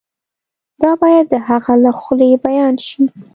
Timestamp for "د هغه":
1.29-1.73